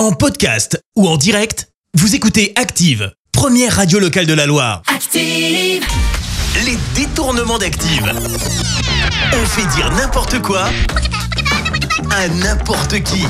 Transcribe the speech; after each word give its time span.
En 0.00 0.12
podcast 0.12 0.82
ou 0.96 1.06
en 1.06 1.18
direct, 1.18 1.68
vous 1.92 2.14
écoutez 2.14 2.54
Active, 2.56 3.12
première 3.32 3.76
radio 3.76 3.98
locale 3.98 4.24
de 4.24 4.32
la 4.32 4.46
Loire. 4.46 4.80
Active. 4.86 5.84
Les 6.64 6.78
détournements 6.94 7.58
d'Active. 7.58 8.10
On 9.34 9.44
fait 9.44 9.66
dire 9.76 9.92
n'importe 9.92 10.40
quoi 10.40 10.70
à 12.10 12.28
n'importe 12.28 13.02
qui. 13.02 13.26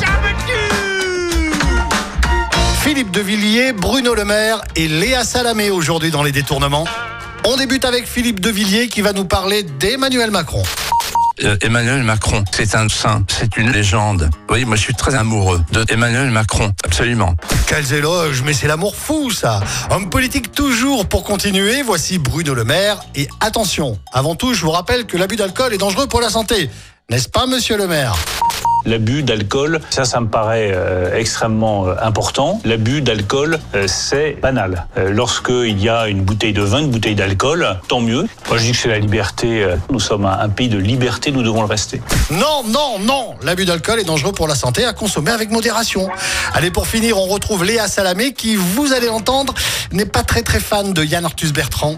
Philippe 2.85 3.11
de 3.11 3.21
Villiers, 3.21 3.73
Bruno 3.73 4.15
Le 4.15 4.25
Maire 4.25 4.63
et 4.77 4.87
Léa 4.87 5.25
Salamé 5.25 5.71
aujourd'hui 5.71 6.13
dans 6.13 6.23
les 6.23 6.31
détournements. 6.31 6.87
On 7.49 7.57
débute 7.57 7.85
avec 7.85 8.07
Philippe 8.07 8.39
de 8.39 8.51
Villiers 8.51 8.87
qui 8.87 9.01
va 9.01 9.13
nous 9.13 9.25
parler 9.25 9.65
d'Emmanuel 9.65 10.31
Macron. 10.31 10.63
Euh, 11.43 11.57
Emmanuel 11.63 12.03
Macron, 12.03 12.45
c'est 12.51 12.75
un 12.75 12.89
saint, 12.89 13.25
c'est 13.29 13.57
une 13.57 13.71
légende. 13.71 14.29
Oui, 14.51 14.65
moi 14.65 14.77
je 14.77 14.83
suis 14.83 14.95
très 14.95 15.15
amoureux 15.15 15.61
de 15.73 16.31
Macron, 16.31 16.73
absolument. 16.85 17.35
Quels 17.67 17.93
éloges, 17.95 18.43
mais 18.43 18.53
c'est 18.53 18.67
l'amour 18.67 18.95
fou 18.95 19.31
ça 19.31 19.61
Homme 19.91 20.11
politique 20.11 20.53
toujours 20.53 21.07
pour 21.07 21.25
continuer, 21.25 21.83
voici 21.83 22.19
Bruno 22.19 22.55
Le 22.55 22.65
Maire. 22.65 23.01
Et 23.15 23.29
attention, 23.41 23.99
avant 24.13 24.35
tout, 24.35 24.55
je 24.55 24.63
vous 24.65 24.71
rappelle 24.71 25.07
que 25.07 25.17
l'abus 25.17 25.37
d'alcool 25.37 25.73
est 25.73 25.79
dangereux 25.79 26.07
pour 26.07 26.21
la 26.21 26.31
santé. 26.31 26.71
N'est-ce 27.11 27.29
pas, 27.29 27.47
monsieur 27.47 27.77
Le 27.77 27.87
Maire? 27.87 28.17
L'abus 28.85 29.23
d'alcool, 29.23 29.81
ça, 29.91 30.05
ça 30.05 30.21
me 30.21 30.29
paraît 30.29 30.71
euh, 30.73 31.17
extrêmement 31.17 31.87
euh, 31.87 31.95
important. 32.03 32.61
L'abus 32.65 33.03
d'alcool, 33.03 33.59
euh, 33.75 33.87
c'est 33.87 34.39
banal. 34.41 34.87
Lorsqu'il 34.97 35.81
y 35.81 35.89
a 35.89 36.09
une 36.09 36.23
bouteille 36.23 36.53
de 36.53 36.63
vin, 36.63 36.81
une 36.81 36.91
bouteille 36.91 37.15
d'alcool, 37.15 37.79
tant 37.89 38.01
mieux. 38.01 38.27
Moi, 38.49 38.59
je 38.59 38.63
dis 38.65 38.73
que 38.73 38.77
c'est 38.77 38.89
la 38.89 38.99
liberté. 38.99 39.67
Nous 39.91 40.01
sommes 40.01 40.25
un, 40.25 40.39
un 40.39 40.49
pays 40.49 40.69
de 40.69 40.79
liberté, 40.79 41.31
nous 41.33 41.43
devons 41.43 41.61
le 41.61 41.67
rester. 41.67 42.01
Non, 42.31 42.63
non, 42.67 42.99
non 43.01 43.35
L'abus 43.43 43.65
d'alcool 43.65 44.01
est 44.01 44.05
dangereux 44.05 44.33
pour 44.33 44.49
la 44.49 44.55
santé 44.55 44.85
à 44.85 44.93
consommer 44.93 45.31
avec 45.31 45.51
modération. 45.51 46.09
Allez, 46.55 46.71
pour 46.71 46.87
finir, 46.87 47.19
on 47.19 47.27
retrouve 47.27 47.65
Léa 47.65 47.89
Salamé 47.89 48.33
qui, 48.33 48.57
vous 48.57 48.93
allez 48.93 49.09
entendre, 49.09 49.55
n'est 49.93 50.07
pas 50.07 50.23
très 50.23 50.43
très 50.43 50.61
fan 50.61 50.93
de 50.93 51.05
Yann 51.05 51.25
Arthus 51.25 51.53
Bertrand. 51.53 51.97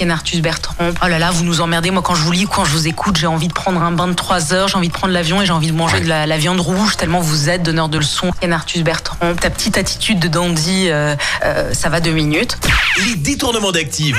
Yann 0.00 0.10
Arthus 0.10 0.40
Bertrand. 0.40 0.74
Oh 0.80 1.06
là 1.08 1.18
là, 1.18 1.30
vous 1.30 1.44
nous 1.44 1.60
emmerdez. 1.60 1.90
Moi, 1.90 2.02
quand 2.02 2.14
je 2.14 2.22
vous 2.22 2.32
lis, 2.32 2.46
quand 2.46 2.64
je 2.64 2.70
vous 2.70 2.86
écoute, 2.88 3.16
j'ai 3.16 3.26
envie 3.26 3.48
de 3.48 3.52
prendre 3.52 3.82
un 3.82 3.92
bain 3.92 4.08
de 4.08 4.14
3 4.14 4.52
heures, 4.52 4.68
j'ai 4.68 4.76
envie 4.76 4.88
de 4.88 4.92
prendre 4.92 5.12
l'avion 5.12 5.42
et 5.42 5.46
j'ai 5.46 5.52
envie 5.52 5.68
de 5.68 5.76
manger 5.76 6.00
de 6.00 6.08
la, 6.08 6.26
la 6.26 6.38
viande 6.38 6.60
rouge, 6.60 6.96
tellement 6.96 7.20
vous 7.20 7.48
êtes 7.48 7.62
donneur 7.62 7.88
de 7.88 7.98
leçons. 7.98 8.30
Yann 8.42 8.52
Arthus 8.52 8.82
Bertrand, 8.82 9.34
ta 9.40 9.50
petite 9.50 9.78
attitude 9.78 10.18
de 10.18 10.28
dandy, 10.28 10.88
euh, 10.88 11.14
euh, 11.44 11.72
ça 11.74 11.88
va 11.88 12.00
deux 12.00 12.12
minutes. 12.12 12.58
Les 13.06 13.16
détournements 13.16 13.72
d'Active. 13.72 14.16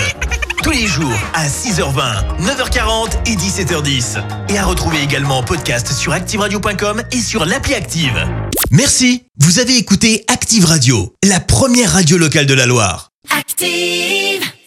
Tous 0.63 0.72
les 0.72 0.88
jours 0.88 1.17
à 1.33 1.47
6h20, 1.47 2.41
9h40 2.41 3.11
et 3.27 3.35
17h10. 3.35 4.22
Et 4.50 4.57
à 4.57 4.66
retrouver 4.66 5.02
également 5.02 5.38
en 5.38 5.44
podcast 5.44 5.91
sur 5.94 6.11
ActiveRadio.com 6.13 7.02
et 7.11 7.19
sur 7.22 7.45
l'appli 7.45 7.73
Active. 7.75 8.27
Merci. 8.72 9.23
Vous 9.39 9.59
avez 9.59 9.77
écouté 9.77 10.25
Active 10.27 10.66
Radio, 10.66 11.16
la 11.23 11.39
première 11.39 11.94
radio 11.94 12.17
locale 12.17 12.45
de 12.45 12.53
la 12.53 12.66
Loire. 12.66 13.09
Active. 13.38 14.48